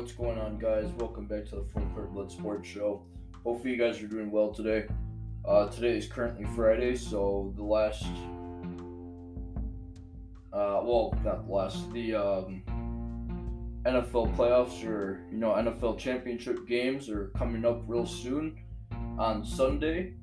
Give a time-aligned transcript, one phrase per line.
[0.00, 0.90] what's going on, guys?
[0.96, 3.02] Welcome back to the Full Court Blitz Sports Show.
[3.44, 4.86] Hopefully, you guys are doing well today.
[5.46, 8.06] Uh, today is currently Friday, so the last,
[10.54, 12.62] uh, well, not the last, the um,
[13.84, 18.58] NFL playoffs or you know NFL championship games are coming up real soon
[19.18, 20.14] on Sunday.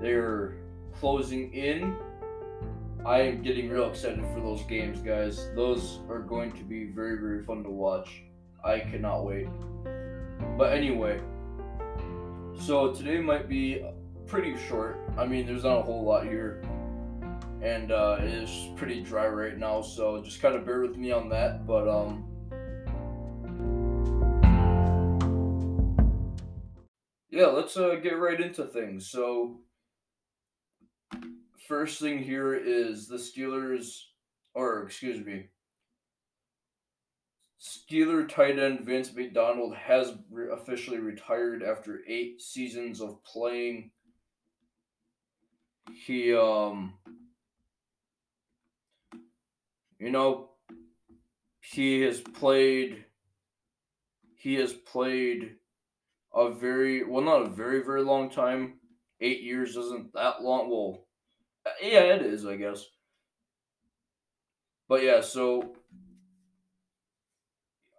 [0.00, 0.58] They're
[1.00, 1.96] closing in.
[3.04, 5.48] I am getting real excited for those games, guys.
[5.56, 8.22] Those are going to be very, very fun to watch.
[8.64, 9.48] I cannot wait.
[10.56, 11.20] But anyway,
[12.58, 13.84] so today might be
[14.26, 15.00] pretty short.
[15.16, 16.62] I mean, there's not a whole lot here,
[17.62, 19.82] and uh, it is pretty dry right now.
[19.82, 21.66] So just kind of bear with me on that.
[21.66, 22.28] But um,
[27.30, 29.10] yeah, let's uh, get right into things.
[29.10, 29.60] So
[31.66, 33.98] first thing here is the Steelers,
[34.54, 35.46] or excuse me,
[37.62, 43.92] Steeler tight end Vance McDonald has re- officially retired after eight seasons of playing.
[45.94, 46.94] He, um,
[50.00, 50.50] you know,
[51.60, 53.04] he has played,
[54.34, 55.54] he has played
[56.34, 58.80] a very, well, not a very, very long time.
[59.20, 60.68] Eight years isn't that long.
[60.68, 61.06] Well,
[61.80, 62.84] yeah, it is, I guess.
[64.88, 65.76] But yeah, so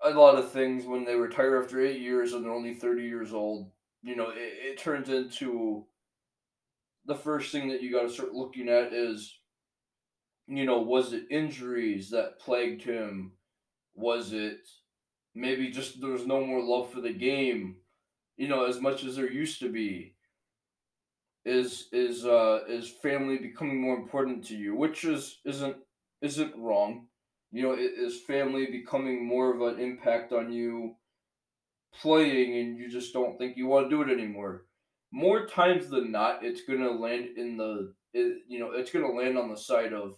[0.03, 3.33] a lot of things when they retire after eight years and they're only 30 years
[3.33, 5.85] old, you know, it, it turns into
[7.05, 9.37] the first thing that you got to start looking at is,
[10.47, 13.33] you know, was it injuries that plagued him?
[13.95, 14.59] Was it
[15.35, 17.77] maybe just there was no more love for the game,
[18.37, 20.15] you know, as much as there used to be?
[21.45, 25.77] Is is uh is family becoming more important to you, which is isn't
[26.21, 27.07] isn't wrong
[27.53, 30.95] you know, is family becoming more of an impact on you
[32.01, 34.65] playing and you just don't think you want to do it anymore?
[35.11, 39.05] More times than not, it's going to land in the, it, you know, it's going
[39.05, 40.17] to land on the side of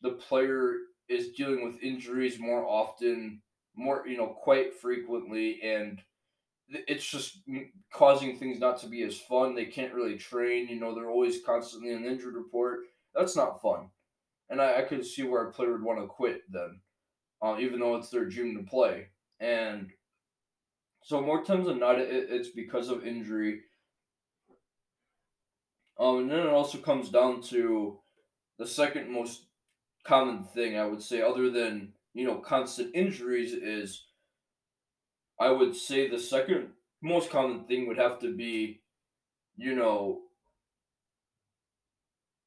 [0.00, 0.74] the player
[1.08, 3.42] is dealing with injuries more often,
[3.74, 6.00] more, you know, quite frequently, and
[6.68, 7.40] it's just
[7.92, 9.56] causing things not to be as fun.
[9.56, 12.82] They can't really train, you know, they're always constantly an injured report.
[13.12, 13.88] That's not fun
[14.50, 16.80] and I, I could see where a player would want to quit then,
[17.42, 19.08] uh, even though it's their dream to play.
[19.40, 19.90] And
[21.02, 23.60] so more times than not, it, it's because of injury.
[25.98, 27.98] Um, and then it also comes down to
[28.58, 29.46] the second most
[30.04, 34.04] common thing I would say, other than you know constant injuries, is
[35.40, 36.70] I would say the second
[37.02, 38.80] most common thing would have to be,
[39.56, 40.20] you know,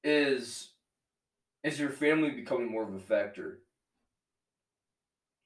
[0.03, 0.70] is
[1.63, 3.59] is your family becoming more of a factor?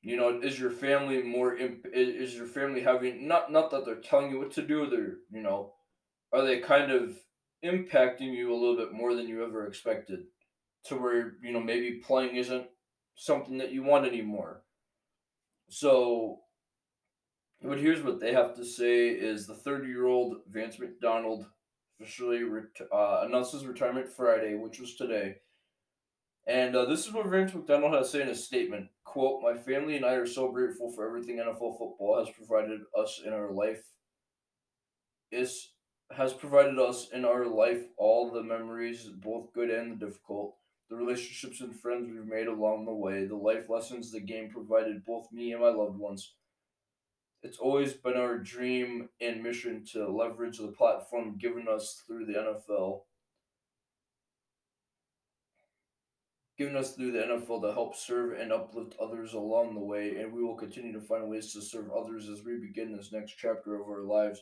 [0.02, 1.56] You know, is your family more?
[1.58, 4.88] Imp- is your family having not not that they're telling you what to do?
[4.88, 5.74] They're you know,
[6.32, 7.18] are they kind of
[7.64, 10.26] impacting you a little bit more than you ever expected,
[10.86, 12.68] to where you know maybe playing isn't
[13.16, 14.64] something that you want anymore.
[15.70, 16.42] So,
[17.62, 21.46] but here's what they have to say: is the 30 year old Vance McDonald
[22.00, 25.38] officially ret- uh, announced his retirement Friday, which was today.
[26.48, 28.90] And uh, this is what Vance McDonald has say in his statement.
[29.04, 33.22] Quote, My family and I are so grateful for everything NFL football has provided us
[33.26, 33.84] in our life.
[35.32, 35.70] Is
[36.12, 40.56] has provided us in our life all the memories, both good and the difficult,
[40.88, 45.04] the relationships and friends we've made along the way, the life lessons the game provided
[45.04, 46.36] both me and my loved ones.
[47.42, 52.34] It's always been our dream and mission to leverage the platform given us through the
[52.34, 53.02] NFL
[56.58, 60.32] given us through the NFL to help serve and uplift others along the way, and
[60.32, 63.76] we will continue to find ways to serve others as we begin this next chapter
[63.76, 64.42] of our lives.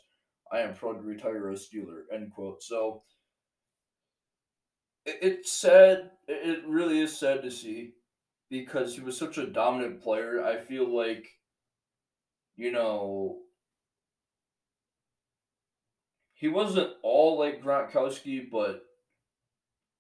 [0.52, 2.04] I am proud to retire a Steeler.
[2.14, 2.62] End quote.
[2.62, 3.04] So
[5.06, 6.12] it's sad.
[6.28, 7.94] It really is sad to see
[8.50, 10.44] because he was such a dominant player.
[10.46, 11.26] I feel like,
[12.56, 13.40] you know,
[16.34, 18.84] he wasn't all like Gronkowski, but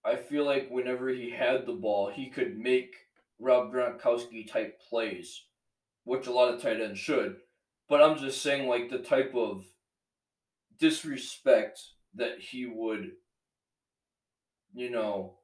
[0.06, 2.94] I feel like whenever he had the ball, he could make
[3.40, 5.46] Rob Gronkowski type plays,
[6.04, 7.38] which a lot of tight ends should.
[7.88, 9.66] But I'm just saying, like, the type of
[10.80, 11.80] disrespect
[12.16, 13.12] that he would,
[14.74, 15.36] you know,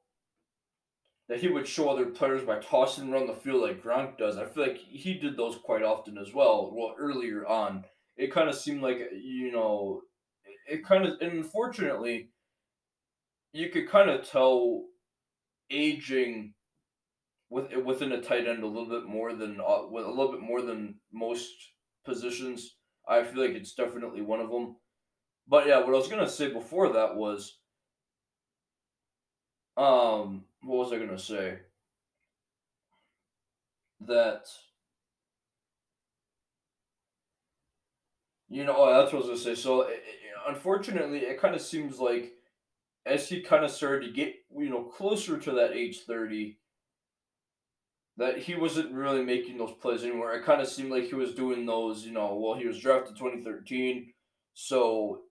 [1.28, 4.36] that he would show other players by tossing around the field like Gronk does.
[4.36, 6.72] I feel like he did those quite often as well.
[6.74, 7.84] Well, earlier on,
[8.16, 10.02] it kind of seemed like, you know,
[10.68, 12.30] it kind of, and unfortunately,
[13.52, 14.84] you could kind of tell
[15.70, 16.54] aging
[17.48, 20.62] with within a tight end a little bit more than uh, a little bit more
[20.62, 21.50] than most
[22.04, 22.76] positions.
[23.08, 24.76] I feel like it's definitely one of them.
[25.48, 27.58] But yeah, what I was gonna say before that was,
[29.76, 31.58] um, what was I gonna say?
[34.00, 34.46] That
[38.48, 39.60] you know, oh, that's what I was gonna say.
[39.60, 40.04] So, it, it,
[40.48, 42.32] unfortunately, it kind of seems like
[43.06, 46.58] as he kind of started to get you know closer to that age thirty,
[48.16, 50.32] that he wasn't really making those plays anymore.
[50.32, 53.16] It kind of seemed like he was doing those, you know, well, he was drafted
[53.16, 54.12] 2013,
[54.54, 55.22] so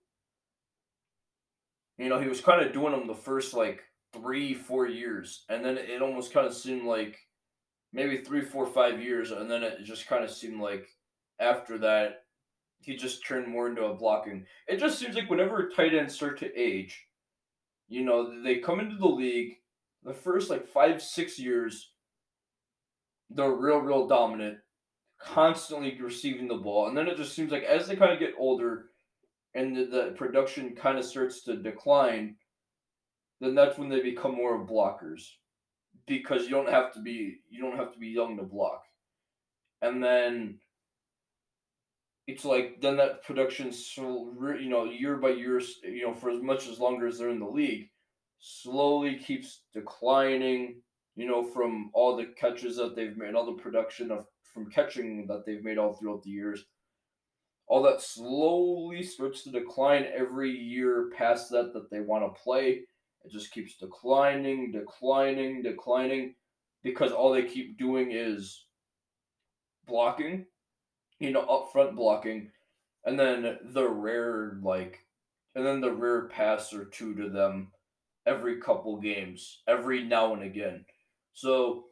[1.98, 3.82] you know, he was kind of doing them the first like
[4.12, 7.18] three, four years, and then it almost kind of seemed like
[7.92, 10.88] maybe three, four, five years, and then it just kind of seemed like
[11.38, 12.22] after that
[12.80, 14.46] he just turned more into a blocking.
[14.66, 17.06] It just seems like whenever tight ends start to age,
[17.90, 19.56] you know, they come into the league
[20.02, 21.90] the first like five, six years,
[23.28, 24.58] they're real, real dominant,
[25.20, 28.34] constantly receiving the ball, and then it just seems like as they kind of get
[28.38, 28.86] older
[29.54, 32.36] and the, the production kind of starts to decline,
[33.40, 35.22] then that's when they become more of blockers
[36.06, 38.82] because you don't have to be you don't have to be young to block.
[39.82, 40.58] And then
[42.30, 46.42] it's like then that production so you know year by year you know for as
[46.42, 47.88] much as longer as they're in the league
[48.38, 50.80] slowly keeps declining
[51.16, 55.26] you know from all the catches that they've made all the production of from catching
[55.26, 56.64] that they've made all throughout the years
[57.70, 62.80] all that slowly starts to decline every year past that that they want to play.
[63.24, 66.34] It just keeps declining, declining, declining
[66.82, 68.66] because all they keep doing is
[69.86, 70.46] blocking,
[71.20, 72.50] you know, up front blocking,
[73.04, 75.04] and then the rare like
[75.54, 77.68] and then the rare pass or two to them
[78.26, 80.84] every couple games, every now and again.
[81.32, 81.84] So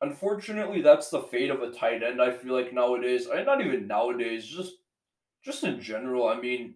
[0.00, 3.28] unfortunately that's the fate of a tight end, I feel like nowadays.
[3.32, 4.72] I not even nowadays, just
[5.44, 6.74] just in general, I mean,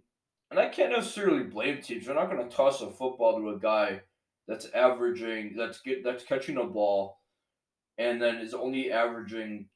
[0.51, 2.07] and I can't necessarily blame teams.
[2.07, 4.03] They're not going to toss a football to a guy
[4.47, 7.19] that's averaging, that's get, that's catching a ball,
[7.97, 9.69] and then is only averaging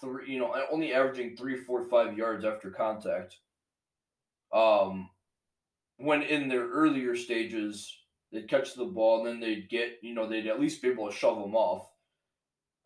[0.00, 3.36] three, you know, only averaging three, four, five yards after contact.
[4.52, 5.10] Um,
[5.98, 7.94] when in their earlier stages,
[8.32, 11.10] they'd catch the ball and then they'd get, you know, they'd at least be able
[11.10, 11.88] to shove them off.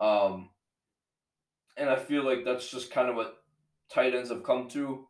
[0.00, 0.50] Um,
[1.76, 3.42] and I feel like that's just kind of what
[3.92, 5.06] tight ends have come to.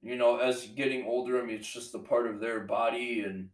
[0.00, 3.48] You know, as getting older, I mean, it's just a part of their body, and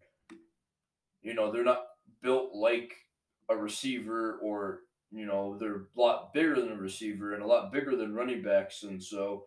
[1.23, 1.87] you know, they're not
[2.23, 2.93] built like
[3.49, 4.81] a receiver, or
[5.15, 8.43] you know, they're a lot bigger than a receiver and a lot bigger than running
[8.43, 9.47] backs, and so.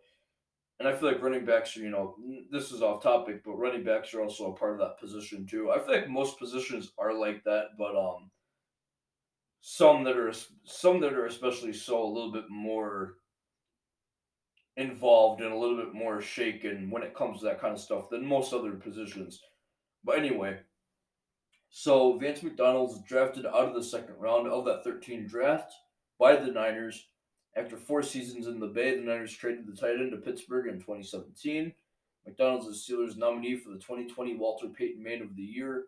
[0.80, 2.14] And I feel like running backs are, you know,
[2.52, 5.72] this is off topic, but running backs are also a part of that position too.
[5.72, 8.30] I feel like most positions are like that, but um,
[9.60, 10.32] some that are
[10.64, 13.14] some that are especially so a little bit more
[14.76, 18.08] involved and a little bit more shaken when it comes to that kind of stuff
[18.08, 19.42] than most other positions.
[20.04, 20.60] But anyway,
[21.70, 25.72] so Vance McDonald's drafted out of the second round of that 13 draft
[26.18, 27.08] by the Niners.
[27.56, 30.74] After four seasons in the Bay, the Niners traded the tight end to Pittsburgh in
[30.74, 31.72] 2017.
[32.26, 35.86] McDonald's is Steelers nominee for the 2020 Walter Payton Man of the Year.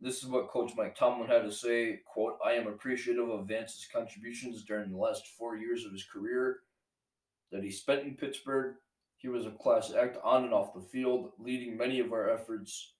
[0.00, 3.86] This is what Coach Mike Tomlin had to say, quote, I am appreciative of Vance's
[3.92, 6.60] contributions during the last four years of his career
[7.52, 8.76] that he spent in Pittsburgh.
[9.18, 12.94] He was a class act on and off the field, leading many of our efforts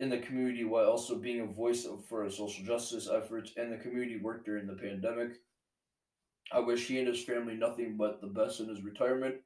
[0.00, 4.18] in the community while also being a voice for social justice efforts and the community
[4.18, 5.36] work during the pandemic.
[6.52, 9.36] I wish he and his family nothing but the best in his retirement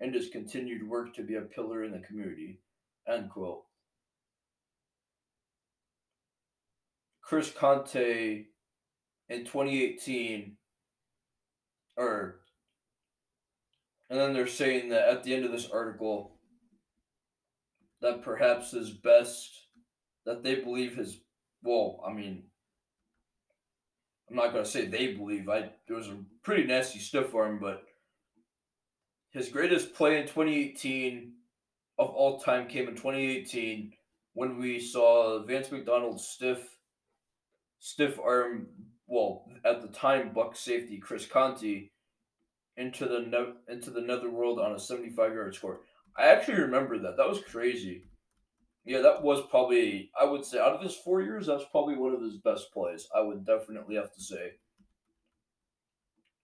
[0.00, 2.60] and his continued work to be a pillar in the community.
[3.08, 3.64] End quote.
[7.22, 8.44] Chris Conte
[9.28, 10.56] in 2018,
[11.96, 12.40] or
[14.10, 16.36] and then they're saying that at the end of this article,
[18.02, 19.63] that perhaps his best,
[20.26, 21.18] that they believe his,
[21.62, 22.44] well, I mean,
[24.28, 25.48] I'm not to say they believe.
[25.48, 27.84] I It was a pretty nasty stiff arm, but
[29.30, 31.32] his greatest play in 2018
[31.98, 33.92] of all time came in 2018
[34.32, 36.58] when we saw Vance McDonald stiff,
[37.78, 38.66] stiff arm,
[39.06, 41.88] well, at the time, Buck safety Chris Conte
[42.76, 45.80] into the into the netherworld on a 75 yard score.
[46.16, 47.16] I actually remember that.
[47.16, 48.04] That was crazy.
[48.84, 52.14] Yeah, that was probably I would say out of his four years, that's probably one
[52.14, 53.08] of his best plays.
[53.14, 54.52] I would definitely have to say.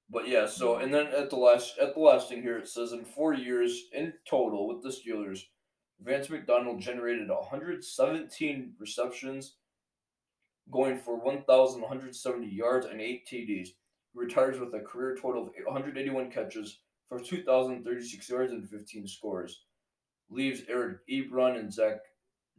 [0.09, 0.82] But yeah, so hmm.
[0.82, 3.85] and then at the last at the last thing here it says in four years
[3.92, 5.44] in total with the Steelers,
[6.00, 9.56] Vance McDonald generated 117 receptions,
[10.70, 13.68] going for 1,170 yards and eight TDs
[14.14, 19.64] retires with a career total of 181 catches for 2,036 yards and 15 scores.
[20.30, 21.99] Leaves Eric Ebron and Zach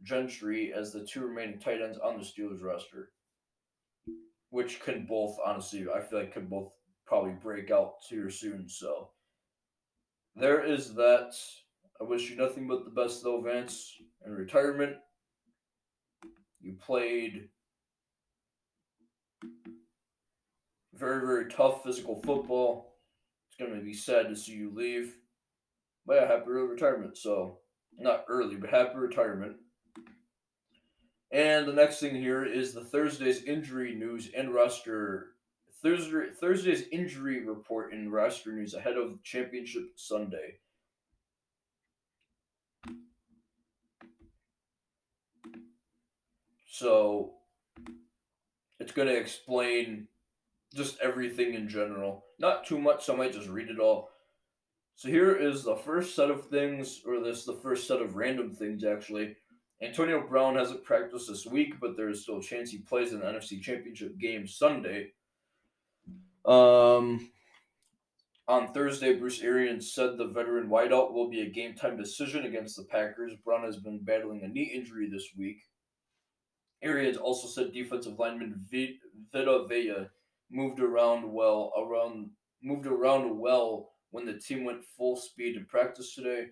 [0.02, 3.10] Gentry as the two remaining tight ends on the Steelers roster.
[4.50, 6.72] Which can both, honestly, I feel like could both
[7.06, 8.68] probably break out here soon.
[8.68, 9.10] So
[10.36, 11.34] there is that.
[12.00, 13.94] I wish you nothing but the best, though, Vance,
[14.26, 14.96] in retirement.
[16.60, 17.48] You played
[20.94, 22.96] very, very tough physical football.
[23.48, 25.16] It's going to be sad to see you leave.
[26.06, 27.16] But yeah, happy early retirement.
[27.16, 27.58] So,
[27.98, 29.56] not early, but happy retirement.
[31.32, 35.28] And the next thing here is the Thursday's injury news and roster.
[35.82, 40.58] Thursday, Thursday's injury report and roster news ahead of Championship Sunday.
[46.66, 47.32] So
[48.78, 50.08] it's going to explain
[50.74, 52.26] just everything in general.
[52.38, 54.10] Not too much, so I might just read it all.
[54.96, 58.54] So here is the first set of things, or this the first set of random
[58.54, 59.36] things actually.
[59.82, 63.18] Antonio Brown hasn't practiced this week, but there is still a chance he plays in
[63.18, 65.08] the NFC Championship game Sunday.
[66.44, 67.30] Um,
[68.46, 72.76] on Thursday, Bruce Arians said the veteran wideout will be a game time decision against
[72.76, 73.32] the Packers.
[73.44, 75.58] Brown has been battling a knee injury this week.
[76.82, 80.06] Arians also said defensive lineman Vita Vea
[80.50, 82.30] moved around well around
[82.62, 86.46] moved around well when the team went full speed in practice today.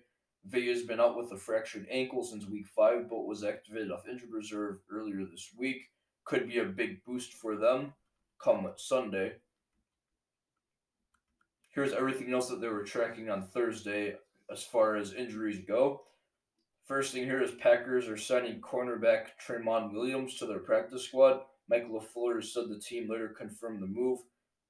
[0.45, 4.31] Vea's been out with a fractured ankle since week five, but was activated off injured
[4.31, 5.89] reserve earlier this week.
[6.25, 7.93] Could be a big boost for them
[8.43, 9.33] come Sunday.
[11.73, 14.15] Here's everything else that they were tracking on Thursday
[14.51, 16.01] as far as injuries go.
[16.85, 21.41] First thing here is Packers are signing cornerback Tramon Williams to their practice squad.
[21.69, 24.19] Mike LaFleur said the team later confirmed the move.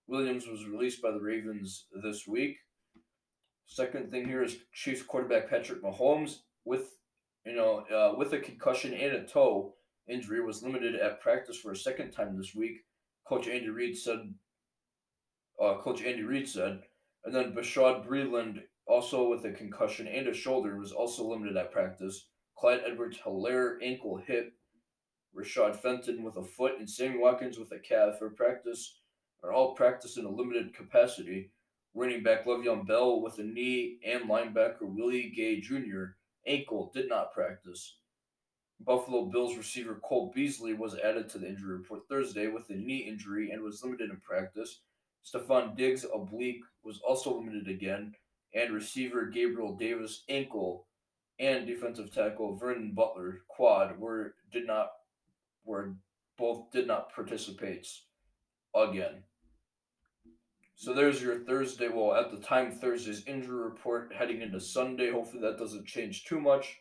[0.08, 2.58] Williams was released by the Ravens this week.
[3.72, 6.98] Second thing here is Chiefs quarterback Patrick Mahomes with
[7.46, 9.76] you know uh, with a concussion and a toe
[10.10, 12.84] injury was limited at practice for a second time this week.
[13.26, 14.34] Coach Andy Reid said.
[15.58, 16.82] Uh, Coach Andy Reid said,
[17.24, 21.72] and then Bashaud Breeland also with a concussion and a shoulder was also limited at
[21.72, 22.28] practice.
[22.58, 24.52] Clyde Edwards Helaire ankle hip.
[25.34, 29.00] Rashad Fenton with a foot and Sammy Watkins with a calf for practice
[29.42, 31.52] are all practice in a limited capacity
[31.94, 36.16] running back Le'Veon Bell with a knee and linebacker Willie Gay Jr.
[36.48, 37.96] ankle did not practice.
[38.80, 43.06] Buffalo Bills receiver Cole Beasley was added to the injury report Thursday with a knee
[43.08, 44.80] injury and was limited in practice.
[45.24, 48.16] Stefon Diggs oblique was also limited again,
[48.56, 50.88] and receiver Gabriel Davis ankle
[51.40, 54.92] and defensive tackle Vernon Butler quad were did not
[55.64, 55.94] were
[56.38, 57.88] both did not participate
[58.76, 59.24] again.
[60.82, 61.90] So there's your Thursday.
[61.90, 65.12] Well, at the time, Thursday's injury report heading into Sunday.
[65.12, 66.80] Hopefully that doesn't change too much,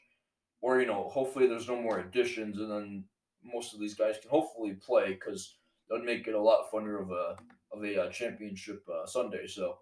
[0.62, 3.04] or you know, hopefully there's no more additions, and then
[3.44, 6.98] most of these guys can hopefully play because that would make it a lot funner
[6.98, 7.36] of a
[7.76, 9.46] of a uh, championship uh, Sunday.
[9.46, 9.80] So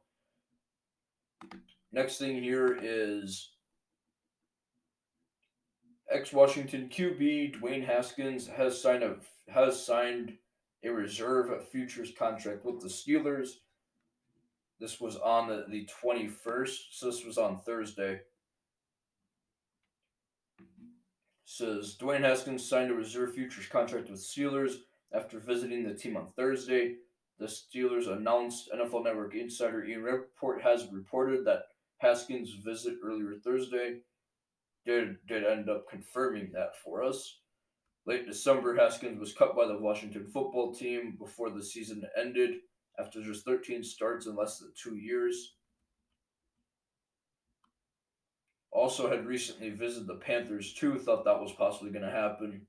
[1.93, 3.53] next thing here is
[6.11, 9.15] ex Washington QB Dwayne Haskins has signed a
[9.47, 10.33] has signed
[10.83, 13.51] a reserve futures contract with the Steelers.
[14.81, 18.21] This was on the, the 21st, so this was on Thursday.
[21.45, 24.75] Says Dwayne Haskins signed a reserve futures contract with Steelers
[25.13, 26.97] after visiting the team on Thursday.
[27.39, 31.63] The Steelers announced NFL Network insider Ian Rapoport has reported that
[31.99, 33.99] Haskins' visit earlier Thursday
[34.85, 37.41] did, did end up confirming that for us.
[38.07, 42.57] Late December, Haskins was cut by the Washington football team before the season ended
[42.99, 45.55] after just 13 starts in less than two years.
[48.71, 52.67] Also, had recently visited the Panthers too, thought that was possibly going to happen.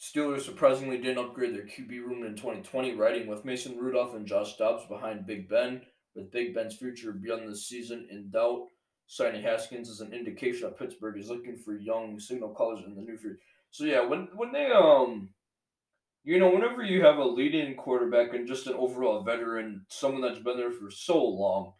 [0.00, 4.56] Steelers surprisingly didn't upgrade their QB room in 2020, riding with Mason Rudolph and Josh
[4.56, 5.82] Dobbs behind Big Ben,
[6.14, 8.68] with Big Ben's future beyond the season in doubt.
[9.08, 13.00] Signing Haskins is an indication that Pittsburgh is looking for young signal callers in the
[13.00, 13.38] new future.
[13.70, 15.30] So yeah, when when they um,
[16.24, 20.38] you know, whenever you have a leading quarterback and just an overall veteran, someone that's
[20.38, 21.72] been there for so long,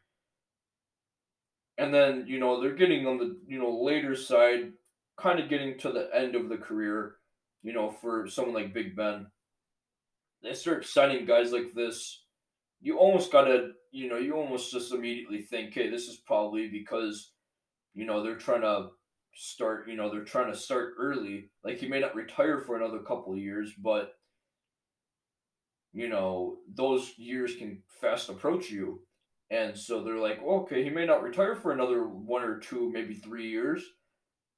[1.76, 4.72] and then you know they're getting on the you know later side,
[5.18, 7.16] kind of getting to the end of the career,
[7.62, 9.26] you know, for someone like Big Ben,
[10.42, 12.22] they start signing guys like this.
[12.80, 17.32] You almost gotta, you know, you almost just immediately think, hey, this is probably because,
[17.94, 18.88] you know, they're trying to
[19.34, 21.50] start, you know, they're trying to start early.
[21.64, 24.12] Like he may not retire for another couple of years, but
[25.92, 29.00] you know, those years can fast approach you.
[29.50, 33.14] And so they're like, okay, he may not retire for another one or two, maybe
[33.14, 33.82] three years,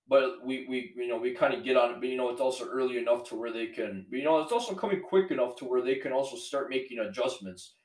[0.08, 2.00] but we, we you know, we kind of get on it.
[2.00, 4.74] But you know, it's also early enough to where they can, you know, it's also
[4.74, 7.76] coming quick enough to where they can also start making adjustments.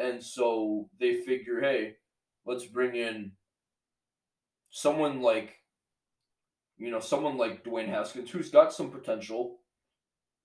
[0.00, 1.96] And so they figure, hey,
[2.46, 3.32] let's bring in
[4.70, 5.56] someone like,
[6.78, 9.58] you know, someone like Dwayne Haskins who's got some potential.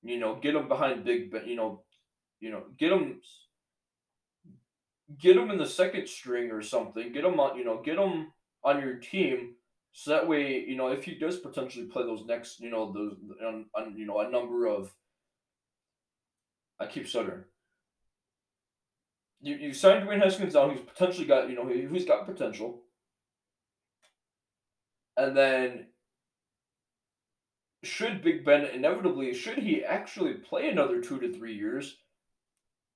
[0.04, 1.48] You know, get him behind Big Ben.
[1.48, 1.84] You know,
[2.42, 3.22] you know, get him,
[5.18, 7.14] get him in the second string or something.
[7.14, 9.54] Get him on, you know, get him on your team.
[9.94, 13.16] So that way, you know, if he does potentially play those next, you know, those,
[13.42, 14.94] on, on you know, a number of,
[16.78, 17.46] I keep stuttering.
[19.42, 20.72] You, you signed Dwayne Haskins down.
[20.72, 22.82] He's potentially got, you know, he's got potential.
[25.18, 25.88] And then
[27.84, 31.98] should Big Ben inevitably, should he actually play another two to three years,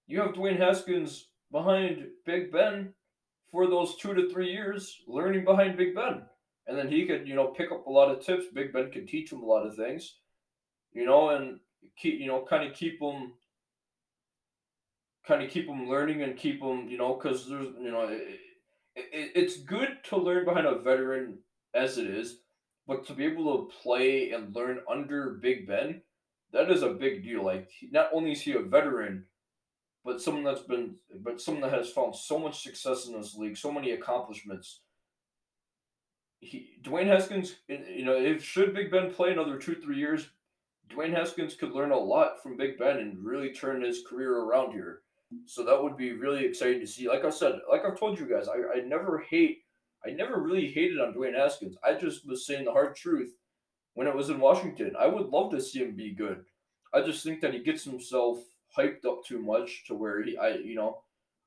[0.07, 2.93] you have Dwayne Haskins behind Big Ben
[3.51, 6.23] for those two to three years, learning behind Big Ben.
[6.67, 8.45] And then he could, you know, pick up a lot of tips.
[8.53, 10.15] Big Ben could teach him a lot of things,
[10.93, 11.59] you know, and
[11.97, 13.33] keep, you know, kind of keep him,
[15.27, 18.39] kind of keep them learning and keep them, you know, because there's, you know, it,
[18.95, 21.39] it, it's good to learn behind a veteran
[21.73, 22.39] as it is,
[22.87, 26.01] but to be able to play and learn under Big Ben,
[26.51, 27.43] that is a big deal.
[27.43, 29.25] Like, not only is he a veteran,
[30.03, 33.57] but someone that's been, but someone that has found so much success in this league,
[33.57, 34.81] so many accomplishments.
[36.39, 40.29] He, Dwayne Haskins, you know, if should Big Ben play another two, three years,
[40.89, 44.71] Dwayne Haskins could learn a lot from Big Ben and really turn his career around
[44.71, 45.01] here.
[45.45, 47.07] So that would be really exciting to see.
[47.07, 49.59] Like I said, like I've told you guys, I, I never hate,
[50.05, 51.77] I never really hated on Dwayne Haskins.
[51.83, 53.33] I just was saying the hard truth
[53.93, 54.93] when it was in Washington.
[54.99, 56.43] I would love to see him be good.
[56.93, 58.39] I just think that he gets himself
[58.75, 61.03] hyped up too much to where he, I, you know,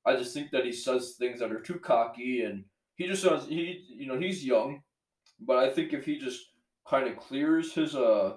[0.06, 2.64] I just think that he says things that are too cocky and
[2.96, 4.82] he just sounds, he, you know, he's young,
[5.40, 6.40] but I think if he just
[6.86, 8.34] kind of clears his, uh,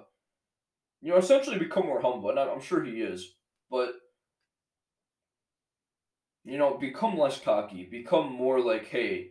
[1.02, 3.34] you know, essentially become more humble, and I'm sure he is,
[3.70, 3.92] but
[6.46, 9.30] you know, become less cocky, become more like, hey,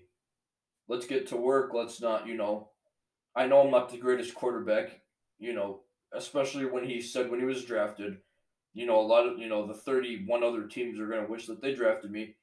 [0.89, 1.71] let's get to work.
[1.73, 2.69] Let's not, you know,
[3.33, 4.99] I know I'm not the greatest quarterback,
[5.39, 5.79] you know,
[6.13, 8.17] especially when he said when he was drafted,
[8.73, 11.47] you know, a lot of, you know, the 31 other teams are going to wish
[11.47, 12.35] that they drafted me.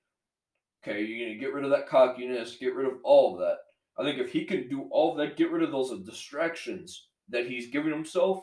[0.83, 3.59] Okay, you're going to get rid of that cockiness, get rid of all of that.
[3.99, 7.71] I think if he can do all that, get rid of those distractions that he's
[7.71, 8.43] giving himself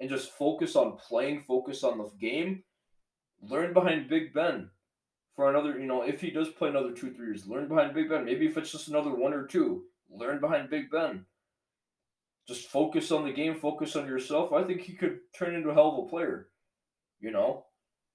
[0.00, 2.62] and just focus on playing, focus on the game,
[3.42, 4.70] learn behind Big Ben
[5.36, 8.08] for another, you know, if he does play another two, three years, learn behind Big
[8.08, 8.24] Ben.
[8.24, 11.26] Maybe if it's just another one or two, learn behind Big Ben.
[12.48, 14.52] Just focus on the game, focus on yourself.
[14.52, 16.48] I think he could turn into a hell of a player
[17.20, 17.64] you know?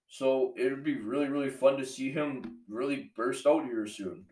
[0.07, 4.25] So it would be really, really fun to see him really burst out here soon.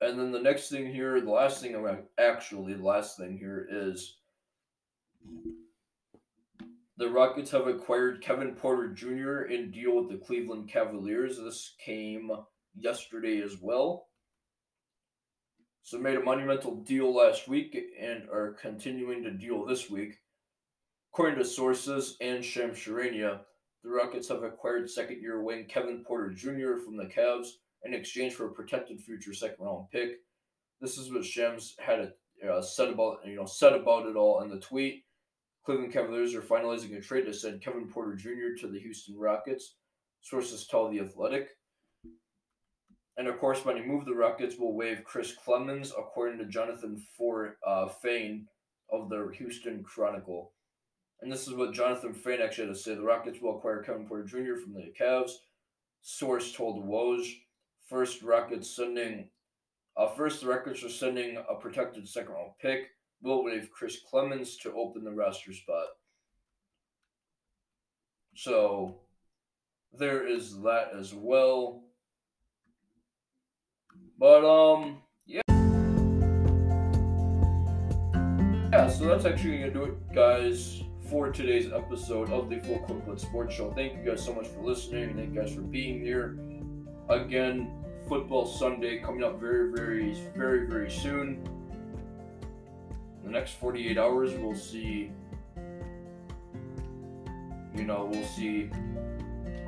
[0.00, 1.74] And then the next thing here, the last thing
[2.18, 4.16] actually, the last thing here is
[6.96, 9.52] the Rockets have acquired Kevin Porter Jr.
[9.52, 11.38] in deal with the Cleveland Cavaliers.
[11.38, 12.30] This came
[12.76, 14.06] yesterday as well.
[15.82, 20.14] So made a monumental deal last week and are continuing to deal this week.
[21.12, 23.40] According to sources and Shams Charania,
[23.82, 26.82] the Rockets have acquired second year wing Kevin Porter Jr.
[26.82, 27.48] from the Cavs
[27.84, 30.20] in exchange for a protected future second round pick.
[30.80, 32.12] This is what Shams had
[32.48, 35.03] uh, said about you know said about it all in the tweet.
[35.64, 38.60] Cleveland Cavaliers are finalizing a trade to send Kevin Porter Jr.
[38.60, 39.76] to the Houston Rockets.
[40.20, 41.48] Sources tell the Athletic.
[43.16, 47.02] And of course, when he moved, the Rockets will waive Chris Clemons, according to Jonathan
[47.16, 48.46] For, uh, Fane
[48.90, 50.52] of the Houston Chronicle.
[51.20, 52.94] And this is what Jonathan Fane actually had to say.
[52.94, 54.60] The Rockets will acquire Kevin Porter Jr.
[54.60, 55.32] from the Cavs.
[56.02, 57.26] Source told Woj.
[57.88, 59.30] First, Rockets sending.
[59.96, 62.88] Uh, first, the Rockets are sending a protected second round pick.
[63.24, 65.86] Will waive Chris Clemons to open the roster spot.
[68.36, 68.96] So
[69.98, 71.84] there is that as well.
[74.18, 75.40] But um yeah.
[78.70, 83.18] Yeah, so that's actually gonna do it, guys for today's episode of the Full Court
[83.18, 83.72] Sports Show.
[83.72, 85.16] Thank you guys so much for listening.
[85.16, 86.38] Thank you guys for being here.
[87.08, 87.70] Again,
[88.06, 91.48] Football Sunday coming up very, very, very, very soon.
[93.24, 95.10] The next 48 hours, we'll see,
[97.74, 98.70] you know, we'll see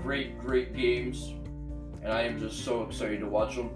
[0.03, 1.33] great, great games.
[2.03, 3.71] And I am just so excited to watch them.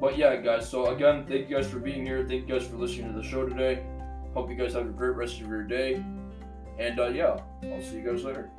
[0.00, 2.26] But yeah, guys, so again, thank you guys for being here.
[2.28, 3.84] Thank you guys for listening to the show today.
[4.34, 6.04] Hope you guys have a great rest of your day.
[6.78, 8.50] And uh, yeah, I'll see you guys later.